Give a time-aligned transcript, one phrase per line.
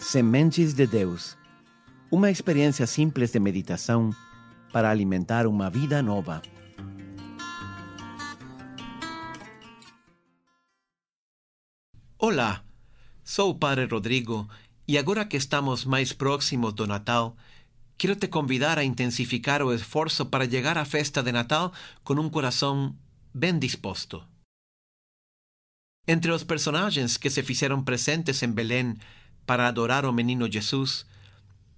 [0.00, 1.36] Sementes de Deus.
[2.10, 4.10] Uma experiência simples de meditação
[4.72, 6.40] para alimentar uma vida nova.
[12.18, 12.64] Olá,
[13.22, 14.48] sou o Padre Rodrigo
[14.88, 17.36] e agora que estamos mais próximos do Natal,
[17.98, 21.72] quero te convidar a intensificar o esforço para chegar à festa de Natal
[22.02, 22.96] com um coração
[23.34, 24.24] bem disposto.
[26.08, 28.96] Entre os personagens que se fizeram presentes em Belém
[29.46, 31.06] para adorar o menino Jesus,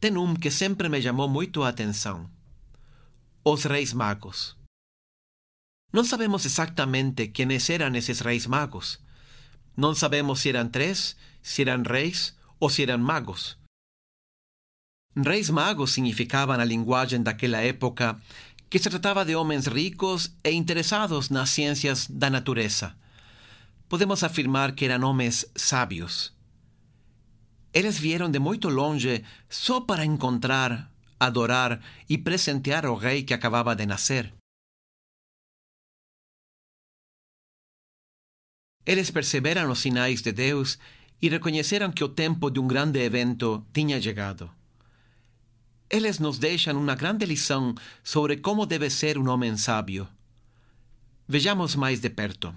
[0.00, 2.28] tem um que sempre me chamou muito a atenção:
[3.44, 4.56] os Reis Magos.
[5.92, 8.98] Não sabemos exatamente quem eram esses Reis Magos.
[9.76, 13.56] Não sabemos se eram três, se eram reis ou se eram magos.
[15.16, 18.18] Reis magos significava na linguagem daquela época
[18.70, 22.94] que se tratava de homens ricos e interessados nas ciências da natureza.
[23.88, 26.31] Podemos afirmar que eram homens sábios.
[27.72, 33.74] Eles vieram de muito longe só para encontrar, adorar e presentear o rei que acabava
[33.74, 34.32] de nascer.
[38.84, 40.78] Eles perceberam os sinais de Deus
[41.20, 44.50] e reconheceram que o tempo de um grande evento tinha chegado.
[45.88, 50.08] Eles nos deixam uma grande lição sobre como deve ser um homem sábio.
[51.28, 52.52] Vejamos mais de perto.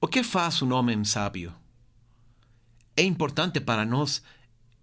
[0.00, 1.54] O que faz um homem sábio?
[2.98, 4.20] É importante para nós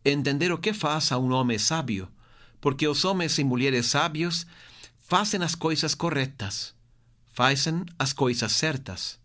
[0.06, 2.10] entender o que faz a um homem sábio,
[2.62, 4.48] porque os homens e mulheres sábios
[4.98, 6.74] fazem as coisas corretas,
[7.34, 9.20] fazem as coisas certas.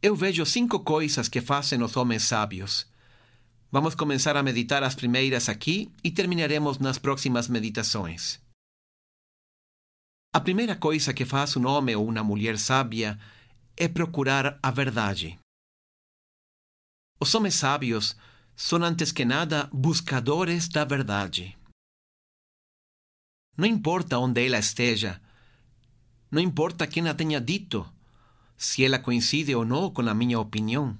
[0.00, 2.86] Eu vejo cinco coisas que fazem os homens sábios.
[3.70, 8.40] Vamos começar a meditar as primeiras aqui e terminaremos nas próximas meditações.
[10.32, 13.18] A primeira coisa que faz um homem ou uma mulher sábia
[13.76, 15.38] é procurar a verdade.
[17.20, 18.16] Os homens sábios
[18.54, 21.58] são, antes que nada, buscadores da verdade.
[23.56, 25.20] Não importa onde ela esteja,
[26.30, 27.90] não importa quem a tenha dito,
[28.56, 30.96] se ela coincide ou não com a minha opinião.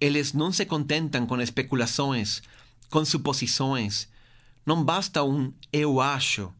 [0.00, 2.42] Eles não se contentam com especulações,
[2.90, 4.08] com suposições.
[4.66, 6.52] Não basta um eu acho.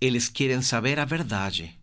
[0.00, 1.78] Eles querem saber a verdade.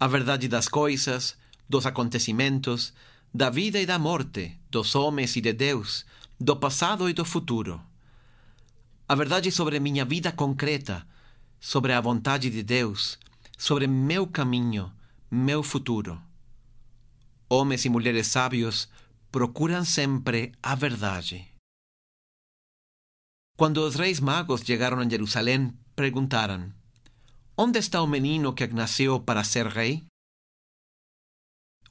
[0.00, 1.36] A verdade das coisas,
[1.68, 2.92] dos acontecimentos,
[3.32, 6.06] da vida e da morte, dos homens e de Deus,
[6.40, 7.80] do passado e do futuro.
[9.08, 11.06] A verdade sobre minha vida concreta,
[11.60, 13.18] sobre a vontade de Deus,
[13.56, 14.92] sobre meu caminho,
[15.30, 16.20] meu futuro.
[17.48, 18.88] Homens e mulheres sábios
[19.30, 21.46] procuram sempre a verdade.
[23.56, 26.72] Quando os reis magos chegaram a Jerusalém, perguntaram:
[27.56, 30.07] Onde está o menino que nasceu para ser rei?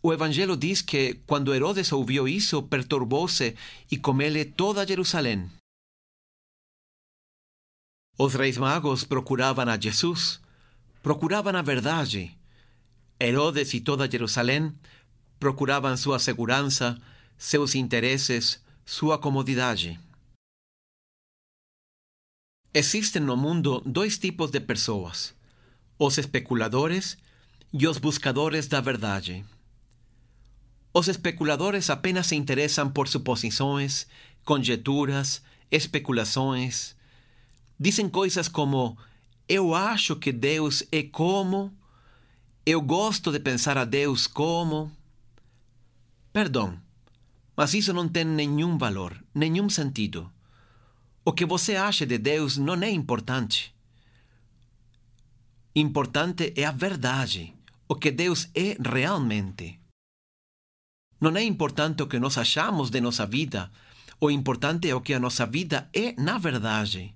[0.02, 3.56] O Evangelho diz que, quando Herodes ouviu isso, perturbou-se
[3.92, 3.98] e
[4.46, 5.50] toda Jerusalém.
[8.18, 10.40] Os reis magos procuravam a Jesus,
[11.02, 12.36] procuravam a verdade.
[13.20, 14.74] Herodes e toda Jerusalém
[15.40, 17.00] procuravam sua segurança,
[17.38, 20.00] seus interesses, sua comodidade.
[22.74, 25.36] Existem no mundo dois tipos de pessoas:
[25.98, 27.18] os especuladores
[27.74, 29.46] e os buscadores da verdade.
[30.98, 34.08] Os especuladores apenas se interessam por suposições,
[34.44, 36.96] conjecturas, especulações.
[37.80, 38.98] Dizem coisas como
[39.48, 41.72] eu acho que Deus é como.
[42.66, 44.92] Eu gosto de pensar a Deus como.
[46.34, 46.82] Perdão,
[47.56, 50.28] mas isso não tem nenhum valor, nenhum sentido.
[51.24, 53.72] O que você acha de Deus não é importante.
[55.76, 57.54] Importante é a verdade,
[57.88, 59.80] o que Deus é realmente.
[61.20, 63.72] Não é importante o que nós achamos de nossa vida,
[64.20, 67.16] o importante é o que a nossa vida é na verdade.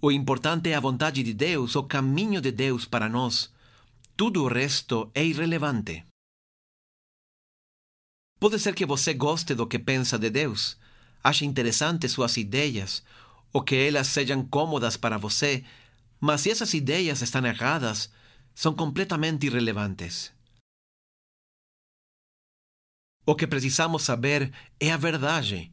[0.00, 3.50] O importante é a vontade de Deus, o caminho de Deus para nós.
[4.16, 6.04] Tudo o resto é irrelevante.
[8.38, 10.76] Pode ser que você goste do que pensa de Deus,
[11.24, 13.02] ache interessantes suas ideias,
[13.52, 15.64] ou que elas sejam cômodas para você,
[16.20, 18.10] mas se essas ideias estão erradas,
[18.54, 20.35] são completamente irrelevantes.
[23.28, 25.72] O que precisamos saber é a verdade,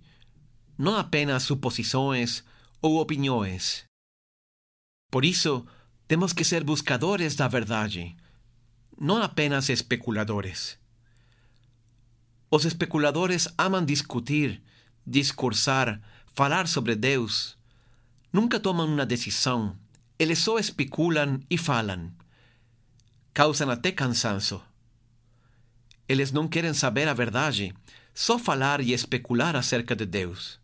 [0.75, 2.43] não apenas suposições
[2.81, 3.85] ou opiniões.
[5.11, 5.63] Por isso,
[6.07, 8.17] temos que ser buscadores da verdade,
[8.99, 10.79] não apenas especuladores.
[12.49, 14.59] Os especuladores amam discutir,
[15.05, 16.01] discursar,
[16.33, 17.55] falar sobre Deus.
[18.31, 19.77] Nunca tomam uma decisão,
[20.17, 22.11] eles só especulam e falam.
[23.31, 24.59] Causam até cansaço.
[26.07, 27.73] Eles não querem saber a verdade,
[28.13, 30.59] só falar e especular acerca de Deus.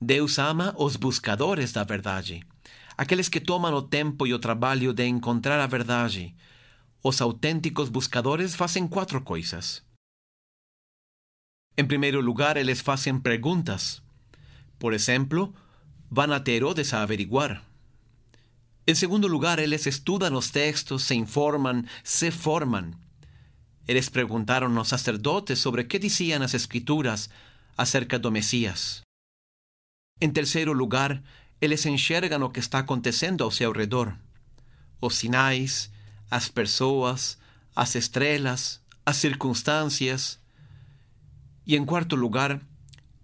[0.00, 2.44] Deus ama os buscadores da verdade,
[2.96, 6.34] aqueles que tomam o tempo e o trabalho de encontrar a verdade.
[7.02, 9.82] Os autênticos buscadores fazem quatro coisas.
[11.76, 14.02] Em primeiro lugar, eles fazem perguntas.
[14.78, 15.54] Por exemplo,
[16.10, 17.64] vão até Herodes a averiguar.
[18.86, 22.92] Em segundo lugar, eles estudam os textos, se informam, se formam.
[23.86, 27.28] Eles perguntaram aos sacerdotes sobre o que diziam as Escrituras
[27.76, 29.02] acerca do Messias.
[30.20, 31.22] Em terceiro lugar,
[31.60, 34.16] eles enxergam o que está acontecendo ao seu redor:
[35.00, 35.90] os sinais,
[36.30, 37.38] as pessoas,
[37.74, 40.38] as estrelas, as circunstâncias.
[41.66, 42.60] E em quarto lugar,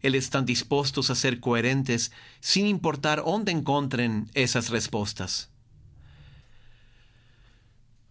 [0.02, 2.10] eles estão dispostos a ser coerentes
[2.40, 5.48] sem importar onde encontrem essas respostas.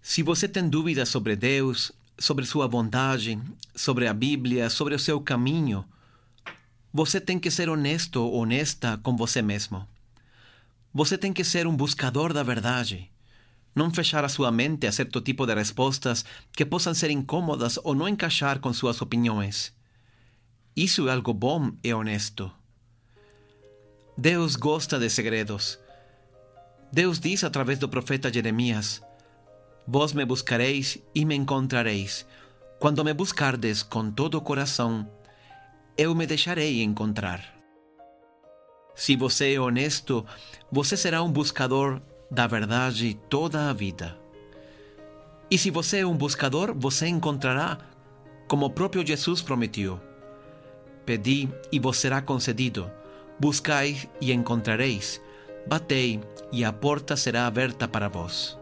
[0.02, 3.40] Se você tem dúvidas sobre Deus, sobre sua vontade,
[3.76, 5.86] sobre a Bíblia, sobre o seu caminho,
[6.94, 9.88] você tem que ser honesto honesta com você mesmo.
[10.94, 13.12] Você tem que ser um buscador da verdade.
[13.76, 17.94] Não fechar a sua mente a certo tipo de respostas que possam ser incômodas ou
[17.94, 19.72] não encaixar com suas opiniões.
[20.76, 22.52] Isso é algo bom e honesto.
[24.18, 25.78] Deus gosta de segredos.
[26.92, 29.02] Deus diz através do profeta Jeremias:
[29.90, 32.26] Vós me buscareis e me encontrareis.
[32.78, 35.10] Quando me buscardes com todo o coração,
[35.98, 37.42] eu me deixarei encontrar.
[38.94, 40.26] Se você é honesto,
[40.70, 44.18] você será um buscador da verdade toda a vida.
[45.50, 47.78] E se você é um buscador, você encontrará,
[48.46, 50.02] como o próprio Jesus prometeu.
[51.06, 52.92] Pedi e vos será concedido.
[53.40, 55.22] Buscai e encontrareis.
[55.66, 56.20] Batei
[56.52, 58.57] e a porta será aberta para vós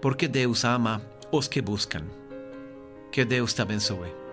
[0.00, 2.04] porque Deus ama os que buscam.
[3.10, 4.25] Que Deus te abençoe.